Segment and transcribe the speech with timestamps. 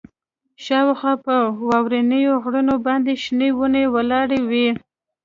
[0.65, 1.35] شاوخوا په
[1.69, 4.69] واورینو غرونو باندې شنې ونې ولاړې وې